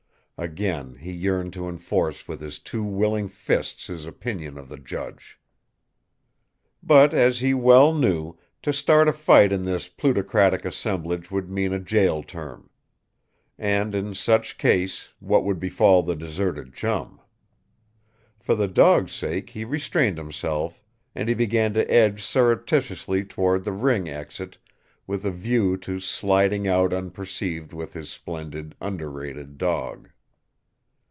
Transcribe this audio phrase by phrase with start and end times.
[0.43, 5.39] Again he yearned to enforce with his two willing fists his opinion of the judge.
[6.81, 11.73] But, as he well knew, to start a fight in this plutocratic assemblage would mean
[11.73, 12.71] a jail term.
[13.59, 17.21] And in such case, what would befall the deserted Chum?
[18.39, 20.83] For the dog's sake he restrained himself,
[21.13, 24.57] and he began to edge surreptitiously toward the ring exit,
[25.05, 30.09] with a view to sliding out unperceived with his splendid, underrated dog.